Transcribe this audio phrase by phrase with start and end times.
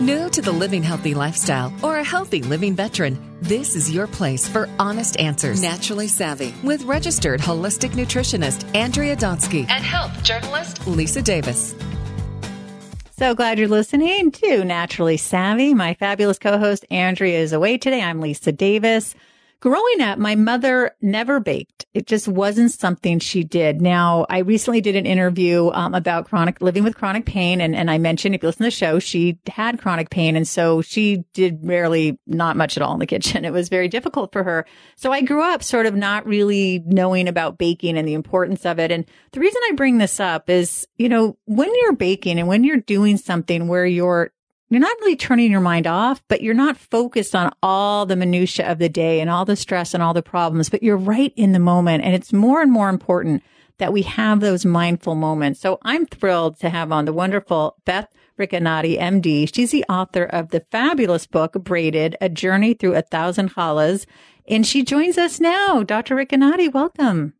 [0.00, 4.46] New to the living healthy lifestyle or a healthy living veteran, this is your place
[4.46, 5.62] for honest answers.
[5.62, 11.74] Naturally Savvy with registered holistic nutritionist Andrea Donsky and health journalist Lisa Davis.
[13.12, 15.72] So glad you're listening to Naturally Savvy.
[15.72, 18.02] My fabulous co-host Andrea is away today.
[18.02, 19.14] I'm Lisa Davis.
[19.60, 21.86] Growing up, my mother never baked.
[21.94, 23.80] It just wasn't something she did.
[23.80, 27.90] Now, I recently did an interview um, about chronic living with chronic pain, and, and
[27.90, 31.24] I mentioned if you listen to the show, she had chronic pain, and so she
[31.32, 33.46] did rarely not much at all in the kitchen.
[33.46, 34.66] It was very difficult for her.
[34.96, 38.78] So I grew up sort of not really knowing about baking and the importance of
[38.78, 38.90] it.
[38.90, 42.62] And the reason I bring this up is, you know, when you're baking and when
[42.62, 44.32] you're doing something where you're
[44.68, 48.70] you're not really turning your mind off, but you're not focused on all the minutia
[48.70, 51.52] of the day and all the stress and all the problems, but you're right in
[51.52, 52.04] the moment.
[52.04, 53.42] And it's more and more important
[53.78, 55.60] that we have those mindful moments.
[55.60, 58.08] So I'm thrilled to have on the wonderful Beth
[58.38, 59.52] Ricanati, MD.
[59.54, 64.06] She's the author of the fabulous book, Braided, A Journey Through a Thousand Challahs.
[64.48, 65.82] And she joins us now.
[65.82, 66.16] Dr.
[66.16, 67.34] Ricanati, welcome.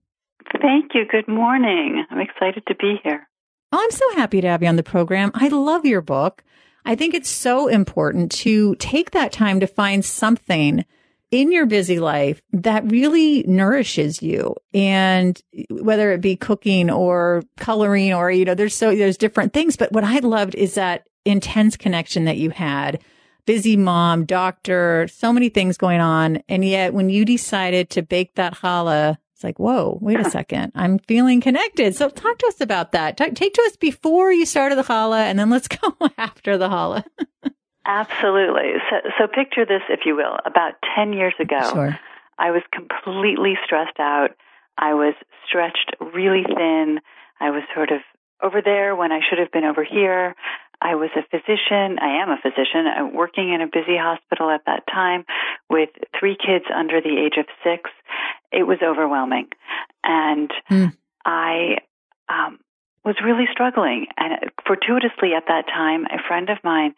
[0.61, 1.05] Thank you.
[1.11, 2.05] Good morning.
[2.11, 3.29] I'm excited to be here.
[3.73, 5.31] Oh, I'm so happy to have you on the program.
[5.35, 6.43] I love your book.
[6.87, 10.85] I think it's so important to take that time to find something
[11.33, 14.55] in your busy life that really nourishes you.
[14.73, 19.77] And whether it be cooking or coloring or, you know, there's so, there's different things.
[19.77, 23.03] But what I loved is that intense connection that you had.
[23.47, 26.41] Busy mom, doctor, so many things going on.
[26.49, 30.73] And yet when you decided to bake that challah it's like, whoa, wait a second.
[30.75, 31.95] I'm feeling connected.
[31.95, 33.19] So talk to us about that.
[33.19, 36.71] Talk, take to us before you started the challah and then let's go after the
[36.71, 37.05] challah.
[37.85, 38.73] Absolutely.
[38.89, 40.39] So, so picture this, if you will.
[40.47, 41.99] About 10 years ago, sure.
[42.39, 44.31] I was completely stressed out.
[44.79, 45.13] I was
[45.47, 47.01] stretched really thin.
[47.39, 48.01] I was sort of
[48.43, 50.35] over there when I should have been over here.
[50.81, 51.99] I was a physician.
[52.01, 55.25] I am a physician uh, working in a busy hospital at that time
[55.71, 57.91] with three kids under the age of six.
[58.53, 59.49] It was overwhelming.
[60.05, 60.93] And mm.
[61.25, 61.79] I
[62.29, 62.59] um,
[63.07, 64.07] was really struggling.
[64.17, 66.95] And fortuitously at that time, a friend of mine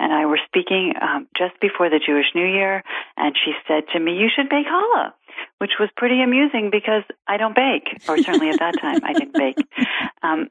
[0.00, 2.82] and I were speaking um, just before the Jewish New Year,
[3.18, 5.12] and she said to me, You should bake challah,
[5.58, 9.34] which was pretty amusing because I don't bake, or certainly at that time I didn't
[9.34, 9.58] bake.
[10.22, 10.48] Um,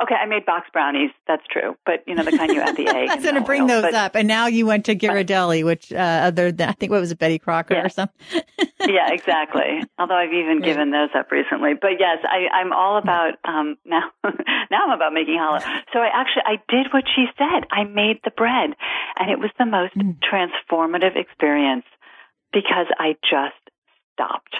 [0.00, 1.10] Okay, I made box brownies.
[1.28, 3.10] That's true, but you know the kind you add the egg.
[3.10, 5.64] I was going to bring oil, those but, up, and now you went to Ghirardelli,
[5.64, 7.84] which uh, other than I think what was it, Betty Crocker yeah.
[7.84, 8.42] or something.
[8.80, 9.84] yeah, exactly.
[9.98, 10.66] Although I've even yeah.
[10.66, 14.10] given those up recently, but yes, I, I'm all about um, now.
[14.24, 15.62] now I'm about making challah.
[15.92, 17.66] So I actually I did what she said.
[17.70, 18.70] I made the bread,
[19.18, 20.16] and it was the most mm.
[20.24, 21.84] transformative experience
[22.52, 23.60] because I just
[24.14, 24.56] stopped.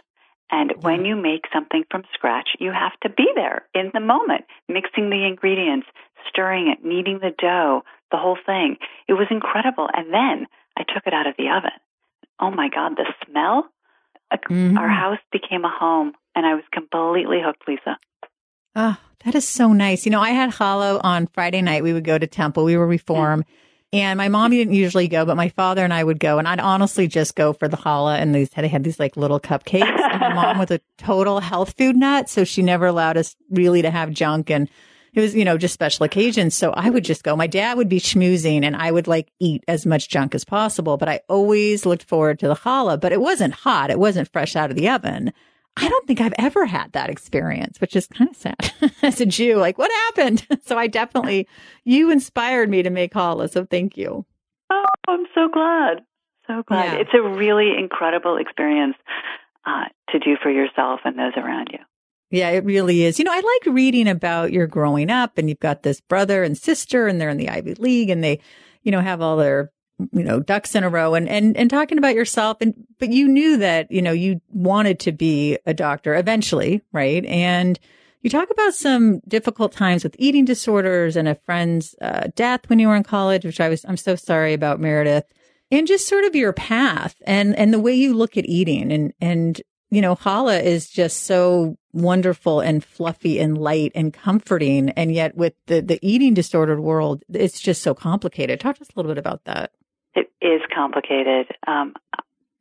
[0.53, 4.45] And when you make something from scratch, you have to be there in the moment,
[4.69, 5.87] mixing the ingredients,
[6.29, 8.77] stirring it, kneading the dough, the whole thing.
[9.09, 9.89] It was incredible.
[9.93, 10.47] And then
[10.77, 11.73] I took it out of the oven.
[12.39, 13.65] Oh my God, the smell!
[14.33, 14.79] Mm-hmm.
[14.79, 17.99] Our house became a home, and I was completely hooked, Lisa.
[18.75, 20.07] Oh, that is so nice.
[20.07, 21.83] You know, I had challah on Friday night.
[21.83, 22.65] We would go to temple.
[22.65, 23.41] We were reform.
[23.41, 23.53] Mm-hmm.
[23.95, 26.39] And my mom didn't usually go, but my father and I would go.
[26.39, 28.17] And I'd honestly just go for the challah.
[28.17, 29.83] And these they had these like little cupcakes.
[29.83, 33.83] and my mom was a total health food nut, so she never allowed us really
[33.83, 34.51] to have junk.
[34.51, 34.71] And
[35.13, 36.55] it was, you know, just special occasions.
[36.55, 37.37] So I would just go.
[37.37, 40.97] My dad would be schmoozing and I would like eat as much junk as possible.
[40.97, 43.91] But I always looked forward to the challah, but it wasn't hot.
[43.91, 45.35] It wasn't fresh out of the oven.
[45.77, 48.73] I don't think I've ever had that experience, which is kind of sad
[49.03, 49.57] as a Jew.
[49.57, 50.47] Like, what happened?
[50.65, 51.49] So I definitely,
[51.85, 53.51] you inspired me to make challah.
[53.51, 54.25] So thank you.
[54.71, 56.03] Oh, I'm so glad.
[56.47, 56.93] So glad.
[56.93, 57.01] Yeah.
[57.01, 58.95] It's a really incredible experience
[59.67, 61.79] uh, to do for yourself and those around you.
[62.31, 63.19] Yeah, it really is.
[63.19, 66.57] You know, I like reading about your growing up and you've got this brother and
[66.57, 68.41] sister and they're in the Ivy League and they,
[68.83, 69.71] you know, have all their
[70.13, 72.59] you know, ducks in a row and, and, and talking about yourself.
[72.61, 77.25] And, but you knew that, you know, you wanted to be a doctor eventually, right?
[77.27, 77.79] And
[78.23, 82.79] you talk about some difficult times with eating disorders and a friend's uh, death when
[82.79, 85.25] you were in college, which I was, I'm so sorry about Meredith
[85.71, 89.13] and just sort of your path and, and the way you look at eating and,
[89.21, 89.61] and,
[89.91, 94.89] you know, challah is just so wonderful and fluffy and light and comforting.
[94.91, 98.59] And yet with the, the eating disordered world, it's just so complicated.
[98.59, 99.73] Talk to us a little bit about that.
[100.15, 101.47] It is complicated.
[101.67, 101.95] Um,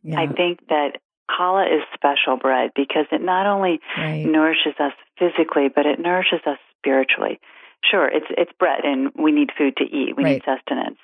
[0.03, 0.19] yeah.
[0.19, 0.98] I think that
[1.30, 4.25] challah is special bread because it not only right.
[4.25, 7.39] nourishes us physically, but it nourishes us spiritually.
[7.83, 10.15] Sure, it's it's bread, and we need food to eat.
[10.15, 10.33] We right.
[10.33, 11.00] need sustenance.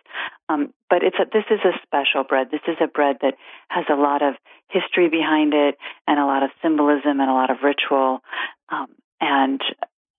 [0.48, 2.50] Um, but it's a, this is a special bread.
[2.52, 3.34] This is a bread that
[3.70, 4.36] has a lot of
[4.70, 8.20] history behind it, and a lot of symbolism, and a lot of ritual.
[8.70, 8.88] Um,
[9.20, 9.60] and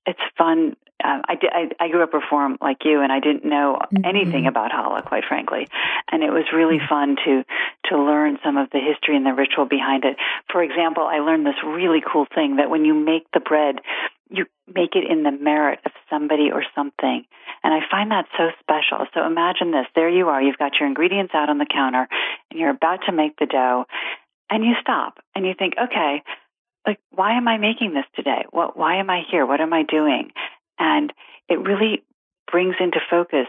[0.09, 0.75] it's fun.
[1.05, 4.05] Um, I, did, I, I grew up reform like you, and I didn't know Mm-hmm.
[4.05, 5.69] anything about challah, quite frankly.
[6.13, 7.45] And it was really fun to
[7.89, 10.17] to learn some of the history and the ritual behind it.
[10.53, 13.77] For example, I learned this really cool thing that when you make the bread,
[14.29, 17.25] you make it in the merit of somebody or something.
[17.65, 19.07] And I find that so special.
[19.15, 22.09] So imagine this: there you are, you've got your ingredients out on the counter,
[22.51, 23.87] and you're about to make the dough,
[24.51, 26.23] and you stop and you think, okay,
[26.87, 28.45] like why am I making this today?
[28.51, 29.47] What why am I here?
[29.47, 30.31] What am I doing?
[30.79, 31.13] And
[31.49, 32.05] it really
[32.51, 33.47] brings into focus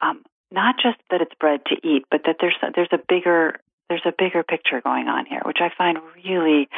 [0.00, 0.22] um,
[0.52, 4.12] not just that it's bread to eat, but that there's there's a bigger there's a
[4.16, 6.68] bigger picture going on here, which I find really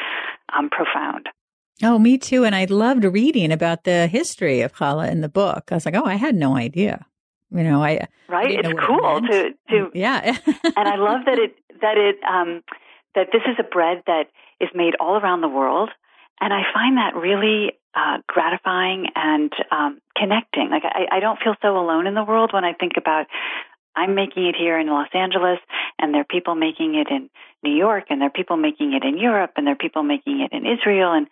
[0.56, 1.28] um, profound.
[1.82, 2.44] Oh, me too.
[2.44, 5.64] And I loved reading about the history of challah in the book.
[5.70, 7.04] I was like, oh, I had no idea.
[7.50, 8.46] You know, I right.
[8.46, 10.38] I it's it cool to to yeah.
[10.46, 12.62] and I love that it that it um,
[13.14, 14.28] that this is a bread that
[14.62, 15.90] is made all around the world,
[16.40, 20.70] and I find that really uh, gratifying and um, connecting.
[20.70, 23.26] Like I, I don't feel so alone in the world when I think about
[23.94, 25.58] I'm making it here in Los Angeles,
[25.98, 27.28] and there are people making it in
[27.62, 30.40] New York, and there are people making it in Europe, and there are people making
[30.40, 31.26] it in Israel, and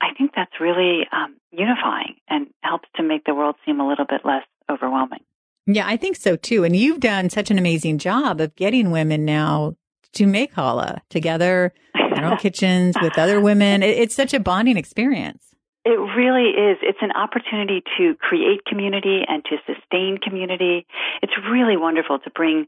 [0.00, 4.04] I think that's really um, unifying and helps to make the world seem a little
[4.04, 5.20] bit less overwhelming.
[5.66, 6.64] Yeah, I think so too.
[6.64, 9.74] And you've done such an amazing job of getting women now
[10.12, 11.72] to make challah together
[12.16, 13.82] their own kitchens with other women.
[13.82, 15.42] It, it's such a bonding experience.
[15.84, 16.78] It really is.
[16.82, 20.84] It's an opportunity to create community and to sustain community.
[21.22, 22.66] It's really wonderful to bring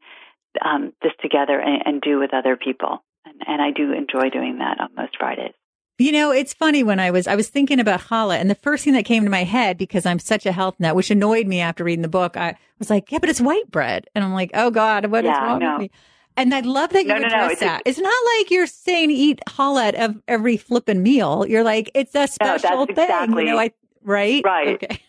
[0.64, 3.02] um, this together and, and, do with other people.
[3.24, 5.52] And, and I do enjoy doing that on most Fridays.
[5.98, 8.84] You know, it's funny when I was I was thinking about challah, and the first
[8.84, 11.60] thing that came to my head because I'm such a health nut, which annoyed me
[11.60, 14.52] after reading the book, I was like, "Yeah, but it's white bread," and I'm like,
[14.54, 15.72] "Oh God, what is yeah, wrong no.
[15.72, 15.90] with me?"
[16.38, 17.82] And I love that you no, no, address no, it's that.
[17.84, 21.44] A, it's not like you're saying eat challah at every flipping meal.
[21.44, 23.04] You're like, it's a special no, thing.
[23.04, 23.72] Exactly, you know, I,
[24.04, 24.42] right?
[24.44, 24.82] Right.
[24.82, 25.02] Okay.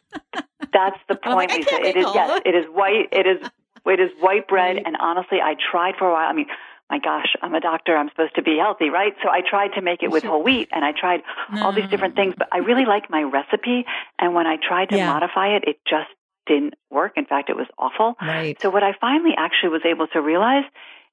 [0.72, 1.82] that's the point, like, Lisa.
[1.82, 3.08] It is yes, it is white.
[3.12, 3.46] It is
[3.84, 4.86] it is white bread, right.
[4.86, 6.28] and honestly, I tried for a while.
[6.28, 6.46] I mean,
[6.88, 7.94] my gosh, I'm a doctor.
[7.94, 9.12] I'm supposed to be healthy, right?
[9.22, 11.20] So I tried to make it with whole wheat and I tried
[11.52, 11.64] no.
[11.64, 13.84] all these different things, but I really like my recipe.
[14.18, 15.12] And when I tried to yeah.
[15.12, 16.10] modify it, it just
[16.50, 17.12] didn't work.
[17.16, 18.16] In fact, it was awful.
[18.20, 18.60] Right.
[18.60, 20.64] So what I finally actually was able to realize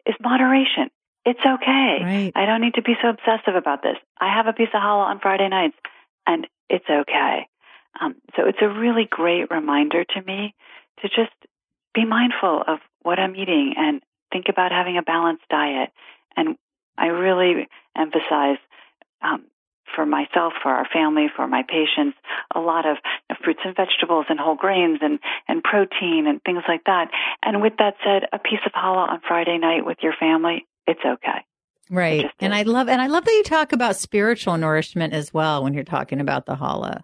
[0.05, 0.89] is moderation.
[1.25, 1.99] It's okay.
[2.01, 2.31] Right.
[2.35, 3.97] I don't need to be so obsessive about this.
[4.19, 5.75] I have a piece of challah on Friday nights
[6.25, 7.47] and it's okay.
[7.99, 10.55] Um, so it's a really great reminder to me
[11.01, 11.33] to just
[11.93, 14.01] be mindful of what I'm eating and
[14.31, 15.89] think about having a balanced diet.
[16.35, 16.55] And
[16.97, 18.57] I really emphasize
[19.21, 19.45] um,
[19.97, 22.15] for myself, for our family, for my patients,
[22.53, 22.97] a lot of
[23.29, 25.17] you know, fruits and vegetables and whole grains and,
[25.47, 27.09] and protein and things like that.
[27.41, 31.01] And with that said, a piece of challah on Friday night with your family, it's
[31.03, 31.43] okay.
[31.89, 32.29] Right.
[32.39, 35.73] And I love and I love that you talk about spiritual nourishment as well when
[35.73, 37.01] you're talking about the challah.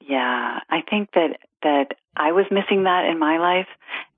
[0.00, 3.68] Yeah, I think that that I was missing that in my life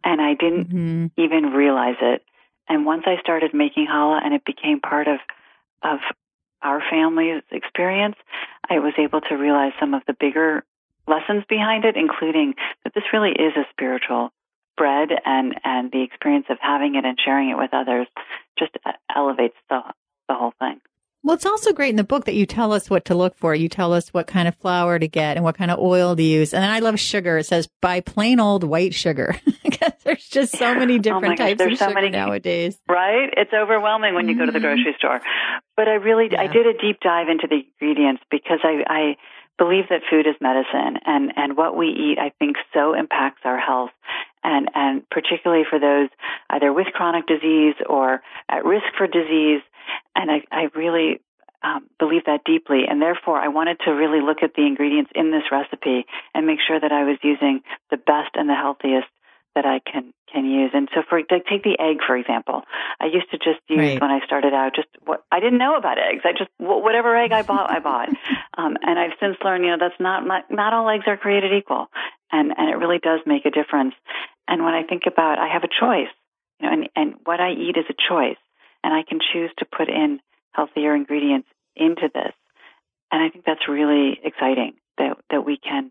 [0.05, 1.06] and I didn't mm-hmm.
[1.20, 2.23] even realize it.
[2.69, 5.19] And once I started making challah and it became part of
[5.82, 5.99] of
[6.62, 8.17] our family's experience,
[8.69, 10.64] I was able to realize some of the bigger
[11.06, 12.55] lessons behind it, including
[12.85, 14.32] that this really is a spiritual
[14.76, 18.06] bread and and the experience of having it and sharing it with others
[18.59, 18.73] just
[19.14, 19.81] elevates the
[20.29, 20.81] the whole thing.
[21.25, 23.55] Well, it's also great in the book that you tell us what to look for.
[23.55, 26.23] You tell us what kind of flour to get and what kind of oil to
[26.23, 26.53] use.
[26.53, 27.39] And then I love sugar.
[27.39, 31.59] It says buy plain old white sugar because there's just so many different oh types
[31.59, 32.77] gosh, of so sugar many, nowadays.
[32.89, 33.31] Right?
[33.37, 34.41] It's overwhelming when you mm-hmm.
[34.41, 35.20] go to the grocery store.
[35.77, 36.41] But I really, yeah.
[36.41, 39.17] I did a deep dive into the ingredients because I, I
[39.58, 43.58] believe that food is medicine and, and what we eat, I think so impacts our
[43.58, 43.91] health.
[44.43, 46.08] And, and particularly for those
[46.51, 49.63] either with chronic disease or at risk for disease.
[50.15, 51.20] And I, I really
[51.62, 55.31] um, believe that deeply, and therefore I wanted to really look at the ingredients in
[55.31, 57.60] this recipe and make sure that I was using
[57.91, 59.08] the best and the healthiest
[59.55, 60.70] that I can can use.
[60.72, 62.62] And so, for like, take the egg for example,
[63.01, 64.01] I used to just use right.
[64.01, 66.22] when I started out just what I didn't know about eggs.
[66.24, 68.08] I just whatever egg I bought, I bought.
[68.55, 71.55] Um, and I've since learned, you know, that's not not, not all eggs are created
[71.56, 71.86] equal,
[72.31, 73.94] and and it really does make a difference.
[74.46, 76.12] And when I think about, I have a choice,
[76.60, 78.36] you know, and and what I eat is a choice,
[78.82, 80.20] and I can choose to put in
[80.53, 82.32] healthier ingredients into this.
[83.10, 85.91] And I think that's really exciting that, that we can,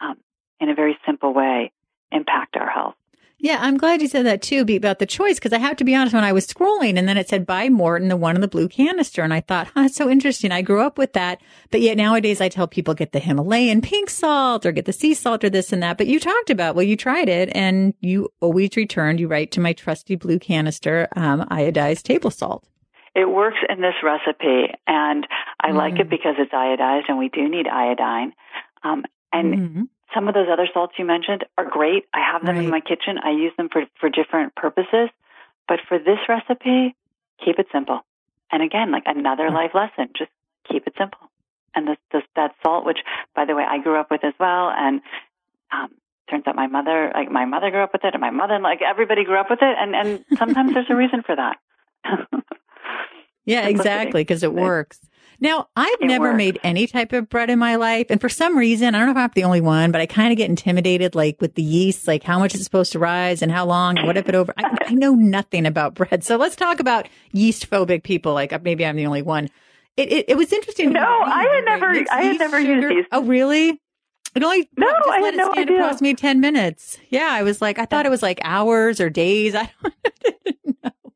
[0.00, 0.16] um,
[0.60, 1.72] in a very simple way,
[2.12, 2.94] impact our health.
[3.42, 5.94] Yeah, I'm glad you said that too about the choice because I have to be
[5.94, 8.48] honest, when I was scrolling and then it said buy Morton, the one in the
[8.48, 9.22] blue canister.
[9.22, 10.52] And I thought, huh, that's so interesting.
[10.52, 11.40] I grew up with that.
[11.70, 15.14] But yet nowadays I tell people get the Himalayan pink salt or get the sea
[15.14, 15.96] salt or this and that.
[15.96, 19.60] But you talked about, well, you tried it and you always returned, you write to
[19.60, 22.66] my trusty blue canister, um, iodized table salt.
[23.14, 25.26] It works in this recipe, and
[25.60, 25.74] I mm.
[25.74, 28.32] like it because it's iodized, and we do need iodine.
[28.84, 29.82] Um, And mm-hmm.
[30.14, 32.04] Some of those other salts you mentioned are great.
[32.12, 32.64] I have them right.
[32.64, 33.18] in my kitchen.
[33.22, 35.08] I use them for, for different purposes.
[35.68, 36.96] But for this recipe,
[37.44, 38.00] keep it simple.
[38.50, 40.30] And again, like another life lesson, just
[40.70, 41.30] keep it simple.
[41.74, 42.98] And this, this, that salt, which
[43.36, 44.70] by the way, I grew up with as well.
[44.70, 45.00] And,
[45.70, 45.90] um,
[46.28, 48.80] turns out my mother, like my mother grew up with it and my mother, like
[48.82, 49.76] everybody grew up with it.
[49.78, 51.56] And, and sometimes there's a reason for that.
[53.44, 54.24] yeah, exactly.
[54.24, 55.00] Cause it works.
[55.40, 56.36] Now, I've never works.
[56.36, 58.06] made any type of bread in my life.
[58.10, 60.32] And for some reason, I don't know if I'm the only one, but I kind
[60.32, 63.50] of get intimidated, like with the yeast, like how much it's supposed to rise and
[63.50, 66.24] how long and what if it over, I, I know nothing about bread.
[66.24, 68.34] So let's talk about yeast phobic people.
[68.34, 69.48] Like uh, maybe I'm the only one.
[69.96, 70.92] It, it, it was interesting.
[70.92, 72.74] No, I had never, I had never sugar.
[72.74, 73.08] used yeast.
[73.12, 73.80] Oh, really?
[74.34, 76.98] It only no, just I let had it stand no across me ten minutes.
[77.08, 79.54] Yeah, I was like, I thought it was like hours or days.
[79.56, 79.94] I don't
[80.46, 80.52] know.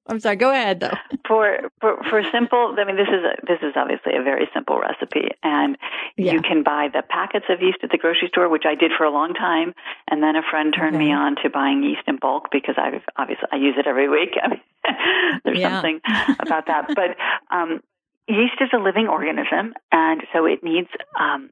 [0.07, 0.37] I'm sorry.
[0.37, 0.93] Go ahead though.
[1.27, 4.79] For for for simple, I mean, this is a, this is obviously a very simple
[4.79, 5.79] recipe, and
[6.19, 6.33] yeah.
[6.33, 9.05] you can buy the packets of yeast at the grocery store, which I did for
[9.05, 9.73] a long time,
[10.11, 11.07] and then a friend turned okay.
[11.07, 14.37] me on to buying yeast in bulk because I obviously I use it every week.
[14.43, 14.61] I mean,
[15.45, 16.01] there's something
[16.41, 17.17] about that, but
[17.51, 17.81] um,
[18.29, 21.49] yeast is a living organism, and so it needs um,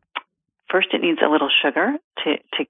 [0.71, 1.95] first it needs a little sugar
[2.25, 2.65] to to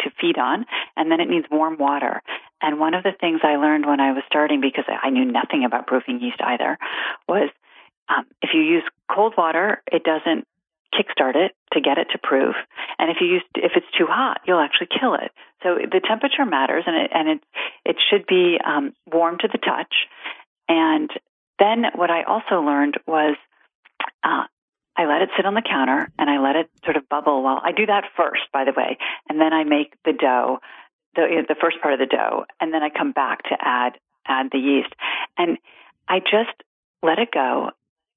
[0.00, 0.66] to feed on,
[0.96, 2.22] and then it needs warm water.
[2.60, 5.64] And one of the things I learned when I was starting, because I knew nothing
[5.64, 6.78] about proofing yeast either,
[7.28, 7.50] was
[8.08, 8.82] um, if you use
[9.14, 10.46] cold water, it doesn't
[10.94, 12.54] kickstart it to get it to proof.
[12.98, 15.30] And if you use if it's too hot, you'll actually kill it.
[15.62, 17.40] So the temperature matters, and it and it
[17.84, 19.94] it should be um, warm to the touch.
[20.68, 21.10] And
[21.58, 23.36] then what I also learned was
[24.24, 24.44] uh,
[24.96, 27.60] I let it sit on the counter and I let it sort of bubble while
[27.62, 28.98] I do that first, by the way,
[29.28, 30.58] and then I make the dough,
[31.14, 34.48] the the first part of the dough, and then I come back to add add
[34.52, 34.92] the yeast,
[35.36, 35.58] and
[36.08, 36.54] I just
[37.02, 37.70] let it go,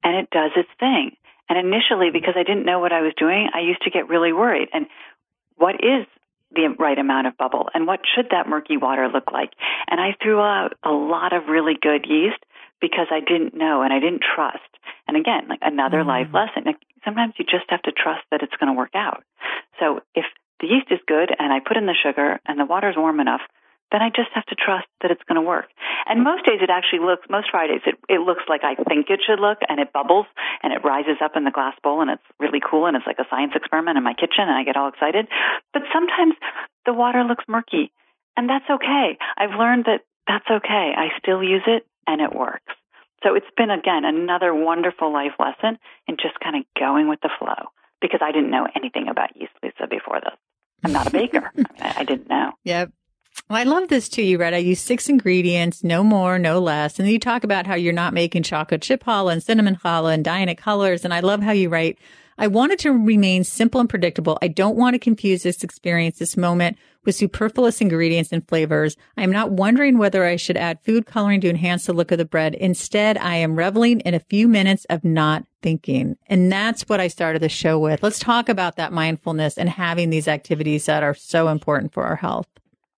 [0.03, 1.15] and it does its thing.
[1.49, 4.31] And initially, because I didn't know what I was doing, I used to get really
[4.31, 4.69] worried.
[4.73, 4.85] And
[5.57, 6.07] what is
[6.55, 9.51] the right amount of bubble, and what should that murky water look like?
[9.89, 12.43] And I threw out a lot of really good yeast
[12.81, 14.59] because I didn't know and I didn't trust.
[15.07, 16.09] And again, like another mm-hmm.
[16.09, 16.63] life lesson.
[16.65, 19.23] Like sometimes you just have to trust that it's going to work out.
[19.79, 20.25] So if
[20.61, 23.19] the yeast is good and I put in the sugar and the water is warm
[23.19, 23.41] enough,
[23.91, 25.67] then I just have to trust that it's going to work.
[26.07, 29.19] And most days it actually looks, most Fridays it, it looks like I think it
[29.25, 30.25] should look and it bubbles
[30.63, 33.19] and it rises up in the glass bowl and it's really cool and it's like
[33.19, 35.27] a science experiment in my kitchen and I get all excited.
[35.73, 36.35] But sometimes
[36.85, 37.91] the water looks murky
[38.37, 39.17] and that's okay.
[39.37, 40.93] I've learned that that's okay.
[40.95, 42.71] I still use it and it works.
[43.23, 45.77] So it's been again another wonderful life lesson
[46.07, 47.69] in just kind of going with the flow
[48.01, 50.33] because I didn't know anything about yeast, Lisa, before this.
[50.83, 51.39] I'm not a baker.
[51.53, 52.51] I, mean, I, didn't know.
[52.63, 52.91] Yep.
[53.49, 54.23] Well, I love this too.
[54.23, 56.99] You read, I use six ingredients, no more, no less.
[56.99, 60.13] And then you talk about how you're not making chocolate chip challah and cinnamon challah
[60.13, 61.05] and dyeing it colors.
[61.05, 61.97] And I love how you write,
[62.37, 64.37] I wanted to remain simple and predictable.
[64.41, 68.95] I don't want to confuse this experience, this moment with superfluous ingredients and flavors.
[69.17, 72.17] I am not wondering whether I should add food coloring to enhance the look of
[72.17, 72.55] the bread.
[72.55, 76.17] Instead, I am reveling in a few minutes of not thinking.
[76.27, 78.03] And that's what I started the show with.
[78.03, 82.15] Let's talk about that mindfulness and having these activities that are so important for our
[82.15, 82.47] health.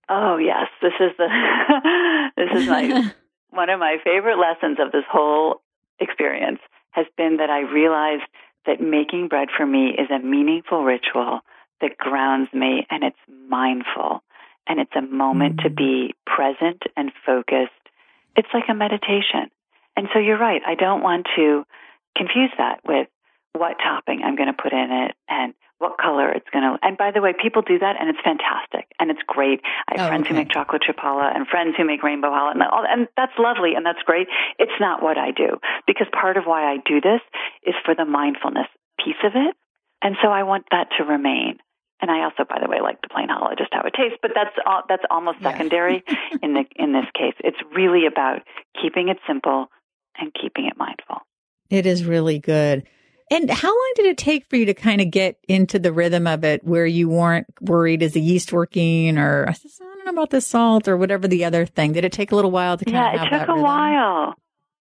[0.09, 1.27] Oh yes, this is the
[2.37, 3.13] this is my
[3.51, 5.61] one of my favorite lessons of this whole
[5.99, 6.59] experience
[6.91, 8.23] has been that I realized
[8.65, 11.41] that making bread for me is a meaningful ritual
[11.83, 14.23] that grounds me and it's mindful
[14.67, 15.67] and it's a moment mm-hmm.
[15.67, 17.71] to be present and focused.
[18.35, 19.51] It's like a meditation.
[19.95, 20.61] And so you're right.
[20.65, 21.63] I don't want to
[22.17, 23.07] confuse that with
[23.53, 26.79] what topping I'm going to put in it and what color it's going to.
[26.81, 29.59] And by the way, people do that, and it's fantastic and it's great.
[29.87, 30.29] I have oh, friends okay.
[30.29, 33.33] who make chocolate chip challah and friends who make rainbow challah, and, all, and that's
[33.37, 34.27] lovely and that's great.
[34.57, 37.21] It's not what I do because part of why I do this
[37.67, 39.55] is for the mindfulness piece of it,
[40.01, 41.59] and so I want that to remain.
[42.03, 44.17] And I also, by the way, like the plain challah, just how it tastes.
[44.21, 46.15] But that's all, that's almost secondary yeah.
[46.43, 47.33] in the in this case.
[47.39, 48.41] It's really about
[48.79, 49.67] keeping it simple
[50.17, 51.19] and keeping it mindful.
[51.69, 52.85] It is really good.
[53.31, 56.27] And how long did it take for you to kind of get into the rhythm
[56.27, 60.31] of it where you weren't worried is the yeast working or I don't know about
[60.31, 61.93] the salt or whatever the other thing?
[61.93, 63.63] Did it take a little while to kind yeah, of Yeah, it took a rhythm?
[63.63, 64.33] while.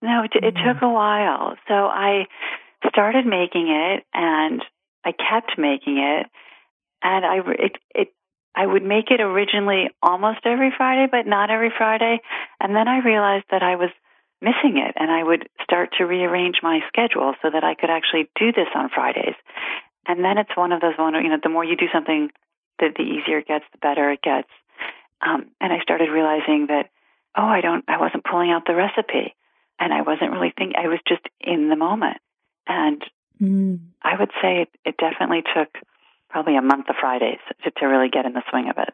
[0.03, 0.69] No, it, it mm-hmm.
[0.69, 1.55] took a while.
[1.69, 2.25] So I
[2.89, 4.61] started making it and
[5.05, 6.27] I kept making it
[7.03, 8.09] and I, it, it,
[8.55, 12.21] I would make it originally almost every Friday, but not every Friday.
[12.61, 13.91] And then I realized that I was
[14.41, 18.29] missing it and I would start to rearrange my schedule so that I could actually
[18.39, 19.37] do this on Fridays.
[20.07, 22.31] And then it's one of those one, you know, the more you do something,
[22.79, 24.49] the, the easier it gets, the better it gets.
[25.21, 26.91] Um, and I started realizing that,
[27.37, 29.35] oh, I don't, I wasn't pulling out the recipe
[29.79, 32.19] and I wasn't really thinking, I was just in the moment.
[32.67, 33.03] And
[33.41, 33.79] mm.
[34.03, 35.71] I would say it, it definitely took
[36.33, 38.89] probably a month of Fridays to, to really get in the swing of it.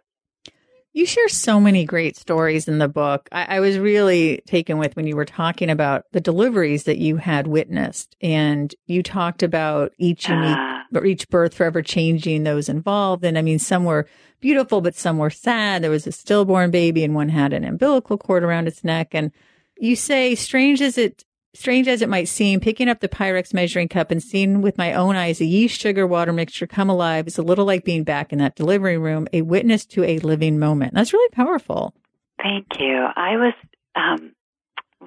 [0.93, 3.29] You share so many great stories in the book.
[3.31, 7.19] I, I, was really taken with when you were talking about the deliveries that you
[7.19, 13.25] had witnessed, and you talked about each unique, uh, each birth forever changing those involved.
[13.25, 14.09] And I mean, some were
[14.41, 15.83] beautiful, but some were sad.
[15.83, 19.09] There was a stillborn baby, and one had an umbilical cord around its neck.
[19.13, 19.31] And
[19.77, 21.25] you say, strange as it
[21.55, 24.93] Strange as it might seem, picking up the Pyrex measuring cup and seeing with my
[24.93, 28.33] own eyes a yeast sugar water mixture come alive is a little like being back
[28.33, 30.93] in that delivery room, a witness to a living moment.
[30.95, 31.95] That's really powerful.
[32.43, 33.07] Thank you.
[33.17, 33.55] I was
[33.97, 34.33] um,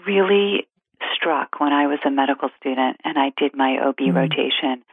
[0.06, 0.68] really
[1.16, 4.18] struck when I was a medical student and I did my OB mm-hmm.
[4.18, 4.84] rotation.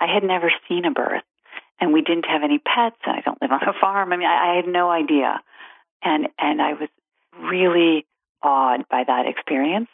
[0.00, 1.24] I had never seen a birth,
[1.80, 4.12] and we didn't have any pets, and I don't live on a farm.
[4.12, 5.40] I mean, I, I had no idea,
[6.02, 6.88] and and I was
[7.40, 8.06] really
[8.42, 9.88] awed by that experience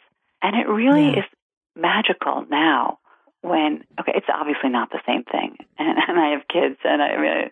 [0.45, 1.19] and it really yeah.
[1.19, 1.25] is
[1.75, 2.99] magical now
[3.41, 5.57] when okay it's obviously not the same thing.
[5.77, 7.49] And, and i have kids and i mean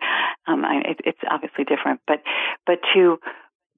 [0.47, 2.00] um I, it, it's obviously different.
[2.07, 2.23] But
[2.65, 3.19] but to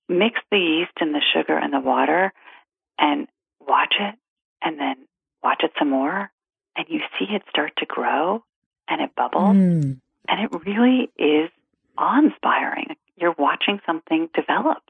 [0.07, 2.31] mix the yeast and the sugar and the water
[3.00, 3.27] and
[3.60, 4.15] watch it
[4.62, 4.95] and then
[5.43, 6.29] watch it some more
[6.75, 8.43] and you see it start to grow
[8.88, 10.00] and it bubbles mm.
[10.27, 11.50] and it really is
[11.98, 12.95] awe-inspiring.
[13.17, 14.84] You're watching something develop.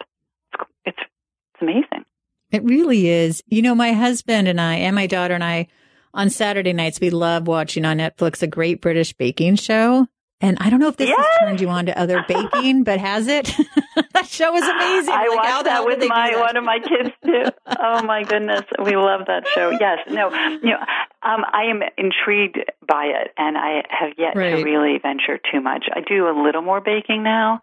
[0.53, 2.05] It's it's, it's amazing
[2.52, 3.44] it really is.
[3.48, 5.68] You know, my husband and I and my daughter and I
[6.14, 10.08] on Saturday nights, we love watching on Netflix a great British baking show.
[10.42, 11.18] And I don't know if this yes!
[11.18, 13.46] has turned you on to other baking, but has it?
[14.14, 15.14] that show is amazing.
[15.14, 17.44] I like, watched that with my one of my kids too.
[17.80, 19.72] oh my goodness, we love that show.
[19.72, 20.80] Yes, no, you know,
[21.24, 24.58] um, I am intrigued by it, and I have yet right.
[24.58, 25.86] to really venture too much.
[25.94, 27.62] I do a little more baking now,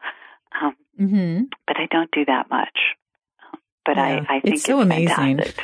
[0.61, 1.43] um, mm-hmm.
[1.67, 2.79] but I don't do that much.
[3.85, 4.25] But yeah.
[4.29, 5.39] I, I think it's so it's amazing.
[5.39, 5.55] yes,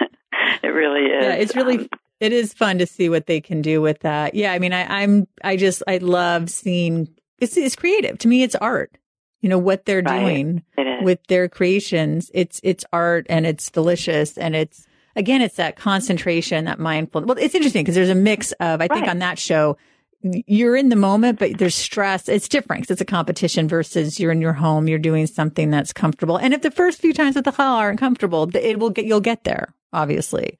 [0.62, 1.24] it really is.
[1.24, 1.78] Yeah, it's really.
[1.78, 1.88] Um,
[2.20, 4.36] it is fun to see what they can do with that.
[4.36, 7.08] Yeah, I mean, I, I'm, I just, I love seeing.
[7.38, 8.16] It's, it's creative.
[8.18, 8.96] To me, it's art.
[9.40, 10.20] You know what they're right.
[10.20, 10.62] doing
[11.02, 12.30] with their creations.
[12.32, 14.86] It's, it's art, and it's delicious, and it's
[15.16, 17.26] again, it's that concentration, that mindfulness.
[17.26, 18.80] Well, it's interesting because there's a mix of.
[18.80, 18.92] I right.
[18.92, 19.76] think on that show,
[20.22, 22.28] you're in the moment, but there's stress.
[22.28, 22.90] It's different.
[22.90, 24.88] It's a competition versus you're in your home.
[24.88, 26.36] You're doing something that's comfortable.
[26.36, 29.20] And if the first few times with the challah aren't comfortable, it will get, you'll
[29.20, 30.58] get there, obviously.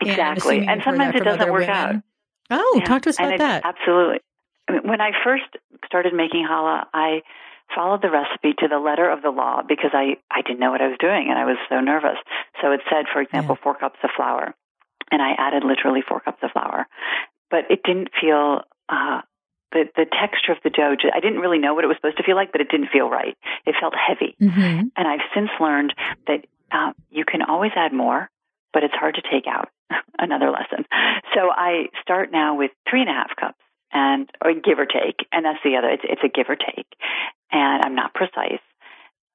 [0.00, 0.58] Exactly.
[0.58, 1.70] And, and sometimes it doesn't work women.
[1.70, 2.02] out.
[2.50, 2.84] Oh, yeah.
[2.84, 3.64] talk to us about that.
[3.64, 4.20] Absolutely.
[4.68, 5.44] I mean, when I first
[5.86, 7.22] started making challah, I
[7.74, 10.80] followed the recipe to the letter of the law because I, I didn't know what
[10.80, 12.18] I was doing and I was so nervous.
[12.62, 13.62] So it said, for example, yeah.
[13.62, 14.54] four cups of flour.
[15.10, 16.86] And I added literally four cups of flour.
[17.50, 19.22] But it didn't feel uh,
[19.72, 20.96] the the texture of the dough.
[21.14, 23.08] I didn't really know what it was supposed to feel like, but it didn't feel
[23.08, 23.36] right.
[23.66, 24.88] It felt heavy, mm-hmm.
[24.96, 25.94] and I've since learned
[26.26, 28.28] that uh, you can always add more,
[28.72, 29.68] but it's hard to take out.
[30.18, 30.84] Another lesson.
[31.34, 33.58] So I start now with three and a half cups,
[33.92, 35.88] and or give or take, and that's the other.
[35.88, 36.86] It's it's a give or take,
[37.50, 38.62] and I'm not precise.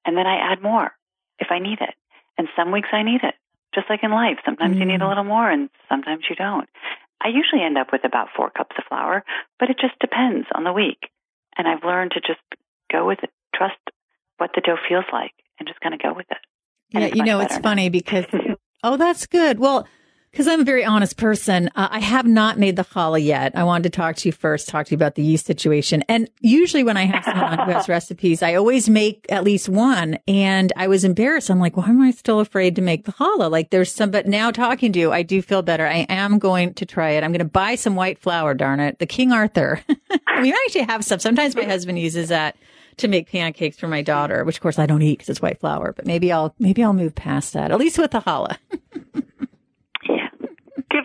[0.06, 0.91] And then I add more
[1.39, 1.96] if I need it,
[2.38, 3.36] and some weeks I need it.
[3.74, 4.80] Just like in life, sometimes mm.
[4.80, 5.10] you need a mm.
[5.10, 6.70] little more, and sometimes you don't.
[7.21, 9.23] I usually end up with about four cups of flour,
[9.60, 11.10] but it just depends on the week.
[11.58, 12.41] And I've learned to just
[12.91, 13.80] go with it, trust
[14.38, 16.38] what the dough feels like, and just kind of go with it.
[16.93, 18.25] And yeah, you know, it's funny because,
[18.84, 19.60] oh, that's good.
[19.60, 19.88] Well,
[20.36, 23.54] because I'm a very honest person, uh, I have not made the challah yet.
[23.56, 26.04] I wanted to talk to you first, talk to you about the yeast situation.
[26.10, 30.19] And usually when I have someone who has recipes, I always make at least one.
[30.28, 31.50] And I was embarrassed.
[31.50, 33.50] I'm like, why am I still afraid to make the challah?
[33.50, 35.88] Like there's some, but now talking to you, I do feel better.
[35.88, 37.24] I am going to try it.
[37.24, 39.00] I'm going to buy some white flour, darn it.
[39.00, 39.80] The King Arthur.
[40.41, 41.19] we actually have some.
[41.19, 42.58] Sometimes my husband uses that
[42.98, 45.62] to make pancakes for my daughter, which of course I don't eat because it's white
[45.62, 48.58] flour, but maybe I'll, maybe I'll move past that, at least with the challah.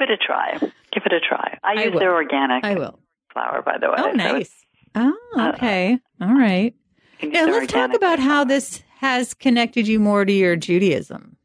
[0.01, 0.59] give it a try.
[0.93, 1.59] Give it a try.
[1.63, 2.01] I, I use will.
[2.01, 2.99] their organic I will.
[3.33, 3.97] flour, by the way.
[3.99, 4.51] Oh, nice.
[4.97, 5.99] So oh, okay.
[6.21, 6.75] Uh, All right.
[7.21, 8.29] Yeah, let's talk about flour.
[8.29, 11.37] how this has connected you more to your Judaism.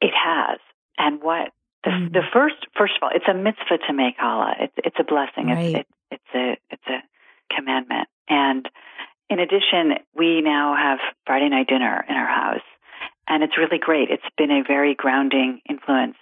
[0.00, 0.58] It has.
[0.98, 1.52] And what
[1.84, 2.12] the, mm.
[2.12, 4.54] the first, first of all, it's a mitzvah to make challah.
[4.60, 5.48] It's it's a blessing.
[5.48, 5.76] Right.
[5.76, 8.08] It's it, it's a it's a commandment.
[8.28, 8.68] And
[9.30, 12.64] in addition, we now have Friday night dinner in our house,
[13.28, 14.10] and it's really great.
[14.10, 16.16] It's been a very grounding influence.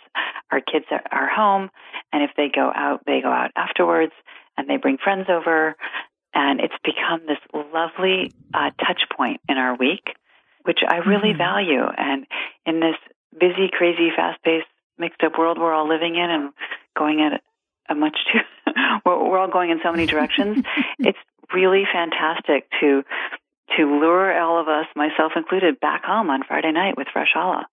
[0.51, 1.71] Our kids are, are home,
[2.13, 4.13] and if they go out, they go out afterwards,
[4.57, 5.75] and they bring friends over,
[6.35, 10.15] and it's become this lovely uh, touch point in our week,
[10.65, 11.39] which I really mm-hmm.
[11.39, 11.85] value.
[11.97, 12.27] And
[12.67, 12.97] in this
[13.39, 14.67] busy, crazy, fast-paced,
[14.99, 16.53] mixed-up world we're all living in, and
[16.97, 17.43] going at
[17.89, 18.73] a much too,
[19.07, 20.65] we're, we're all going in so many directions.
[20.99, 21.19] it's
[21.53, 23.03] really fantastic to
[23.77, 27.65] to lure all of us, myself included, back home on Friday night with fresh challah.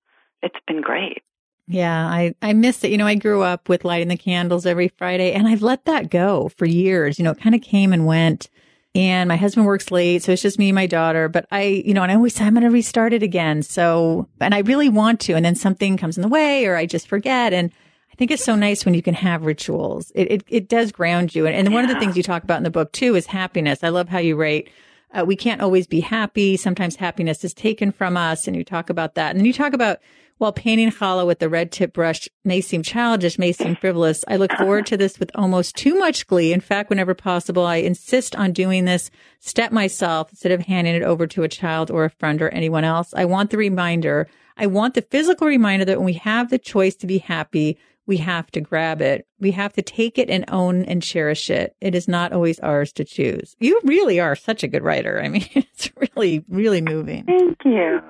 [0.42, 1.22] It's been great.
[1.68, 2.92] Yeah, I, I miss it.
[2.92, 6.10] You know, I grew up with lighting the candles every Friday and I've let that
[6.10, 7.20] go for years.
[7.20, 8.50] You know, it kind of came and went.
[8.96, 11.30] And my husband works late, so it's just me and my daughter.
[11.30, 13.62] But I, you know, and I always say I'm going to restart it again.
[13.62, 15.34] So, and I really want to.
[15.34, 17.54] And then something comes in the way or I just forget.
[17.54, 17.72] And
[18.12, 20.12] I think it's so nice when you can have rituals.
[20.16, 21.46] It, it, it does ground you.
[21.46, 23.84] And, and one of the things you talk about in the book too is happiness.
[23.84, 24.70] I love how you write,
[25.14, 26.58] uh, we can't always be happy.
[26.58, 28.48] Sometimes happiness is taken from us.
[28.48, 29.36] And you talk about that.
[29.36, 30.00] And you talk about
[30.40, 34.38] while painting challah with the red tip brush may seem childish, may seem frivolous, I
[34.38, 36.54] look forward to this with almost too much glee.
[36.54, 41.04] In fact, whenever possible, I insist on doing this step myself instead of handing it
[41.04, 43.14] over to a child or a friend or anyone else.
[43.14, 44.30] I want the reminder.
[44.56, 47.78] I want the physical reminder that when we have the choice to be happy,
[48.10, 49.28] we have to grab it.
[49.40, 51.76] We have to take it and own and cherish it.
[51.80, 53.56] It is not always ours to choose.
[53.60, 55.22] You really are such a good writer.
[55.24, 57.26] I mean, it's really, really moving.
[57.26, 58.02] Thank you.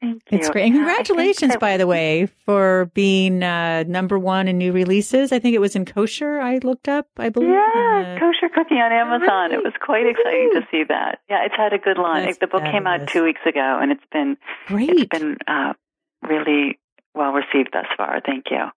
[0.00, 0.38] Thank you.
[0.38, 0.66] It's great.
[0.66, 5.32] And congratulations, by the way, for being uh, number one in new releases.
[5.32, 6.38] I think it was in kosher.
[6.40, 7.50] I looked up, I believe.
[7.50, 9.50] Yeah, kosher cooking on Amazon.
[9.50, 11.18] It was quite exciting to see that.
[11.28, 12.26] Yeah, it's had a good line.
[12.26, 12.72] That's the book fabulous.
[12.72, 14.36] came out two weeks ago, and it's been
[14.68, 14.90] great.
[14.90, 15.74] It's been uh,
[16.22, 16.78] really
[17.16, 18.20] well received thus far.
[18.24, 18.70] Thank you.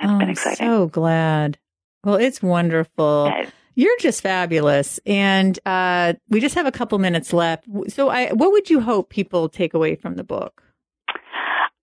[0.00, 0.66] It's oh, been exciting.
[0.66, 1.58] So glad.
[2.04, 3.32] Well, it's wonderful.
[3.74, 4.98] You're just fabulous.
[5.06, 7.64] And uh, we just have a couple minutes left.
[7.88, 10.62] So, I, what would you hope people take away from the book?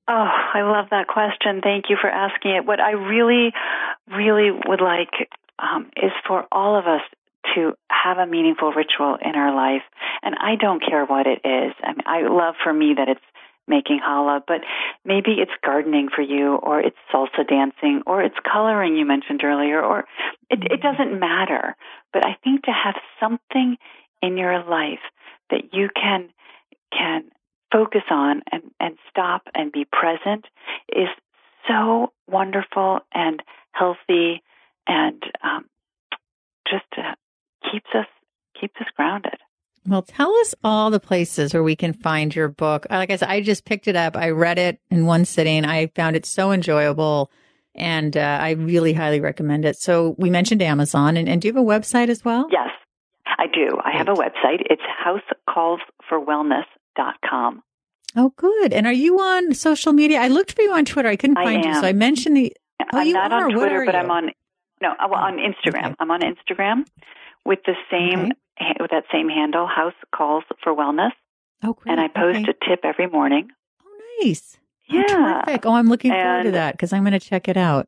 [0.07, 1.61] Oh, I love that question.
[1.63, 2.65] Thank you for asking it.
[2.65, 3.53] What I really,
[4.07, 7.01] really would like um, is for all of us
[7.55, 9.83] to have a meaningful ritual in our life.
[10.21, 11.73] And I don't care what it is.
[11.81, 13.21] I mean, I love for me that it's
[13.67, 14.61] making challah, but
[15.03, 19.83] maybe it's gardening for you, or it's salsa dancing, or it's coloring you mentioned earlier,
[19.83, 20.05] or
[20.49, 21.75] it, it doesn't matter.
[22.13, 23.77] But I think to have something
[24.21, 24.99] in your life
[25.49, 26.29] that you can
[26.91, 27.25] can
[27.71, 30.45] focus on and, and stop and be present
[30.89, 31.09] is
[31.67, 34.41] so wonderful and healthy
[34.87, 35.65] and um,
[36.69, 37.15] just uh,
[37.71, 38.05] keeps us
[38.59, 39.35] keeps us grounded.
[39.87, 42.87] Well, tell us all the places where we can find your book.
[42.89, 44.17] Like I said, I just picked it up.
[44.17, 45.63] I read it in one sitting.
[45.63, 47.29] I found it so enjoyable
[47.75, 49.77] and uh, I really highly recommend it.
[49.77, 52.47] So we mentioned Amazon and, and do you have a website as well?
[52.51, 52.69] Yes,
[53.25, 53.77] I do.
[53.83, 54.63] I have a website.
[54.69, 54.81] It's
[56.09, 57.63] housecallsforwellness.com.
[58.15, 58.71] Oh, good.
[58.71, 60.21] And are you on social media?
[60.21, 61.09] I looked for you on Twitter.
[61.09, 61.75] I couldn't find I you.
[61.75, 62.55] So I mentioned the.
[62.81, 63.95] Oh, I'm not on Twitter, but?
[63.95, 64.31] I'm on.
[64.81, 65.85] No, uh, well, on Instagram.
[65.87, 65.95] Okay.
[65.99, 66.85] I'm on Instagram
[67.45, 68.31] with the same okay.
[68.79, 71.11] With that same handle, House Calls for Wellness.
[71.63, 71.91] Oh, great.
[71.91, 72.51] And I post okay.
[72.51, 73.49] a tip every morning.
[73.81, 74.57] Oh, nice.
[74.87, 75.03] Yeah.
[75.09, 75.65] Oh, terrific.
[75.65, 77.87] Oh, I'm looking and, forward to that because I'm going to check it out.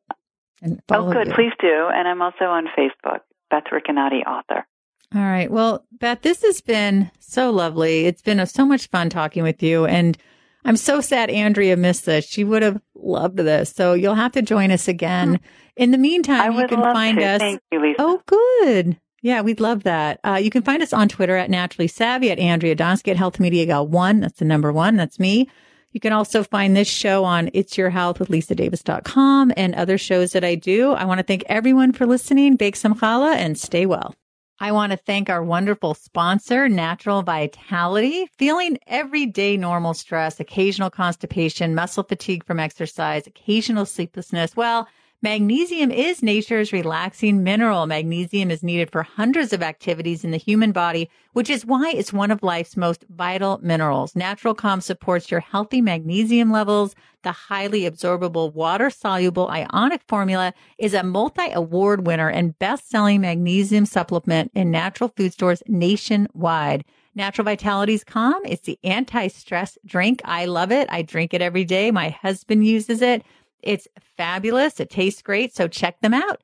[0.90, 1.28] oh, good.
[1.28, 1.34] You.
[1.34, 1.88] Please do.
[1.92, 4.66] And I'm also on Facebook, Beth Ricanati, author.
[5.14, 5.50] All right.
[5.50, 8.04] Well, Beth, this has been so lovely.
[8.04, 9.86] It's been so much fun talking with you.
[9.86, 10.18] And
[10.64, 12.26] I'm so sad Andrea missed this.
[12.26, 13.70] She would have loved this.
[13.70, 15.36] So you'll have to join us again.
[15.36, 15.44] Hmm.
[15.76, 17.24] In the meantime, you can find to.
[17.24, 17.38] us.
[17.38, 17.96] Thank you, Lisa.
[18.00, 18.98] Oh, good.
[19.20, 20.20] Yeah, we'd love that.
[20.24, 23.40] Uh, you can find us on Twitter at Naturally Savvy, at Andrea Donsky, at Health
[23.40, 24.20] Media Gal 1.
[24.20, 24.96] That's the number one.
[24.96, 25.48] That's me.
[25.90, 30.32] You can also find this show on It's Your Health with LisaDavis.com and other shows
[30.32, 30.92] that I do.
[30.92, 32.56] I want to thank everyone for listening.
[32.56, 34.14] Bake some challah and stay well.
[34.60, 38.28] I want to thank our wonderful sponsor, Natural Vitality.
[38.38, 44.56] Feeling everyday normal stress, occasional constipation, muscle fatigue from exercise, occasional sleeplessness.
[44.56, 44.88] Well,
[45.20, 47.86] Magnesium is nature's relaxing mineral.
[47.86, 52.12] Magnesium is needed for hundreds of activities in the human body, which is why it's
[52.12, 54.14] one of life's most vital minerals.
[54.14, 56.94] Natural Calm supports your healthy magnesium levels.
[57.24, 63.22] The highly absorbable water soluble ionic formula is a multi award winner and best selling
[63.22, 66.84] magnesium supplement in natural food stores nationwide.
[67.18, 68.40] Natural Vitality's Calm.
[68.44, 70.22] It's the anti stress drink.
[70.24, 70.86] I love it.
[70.88, 71.90] I drink it every day.
[71.90, 73.24] My husband uses it.
[73.62, 74.80] It's fabulous.
[74.80, 75.54] It tastes great.
[75.54, 76.42] So check them out.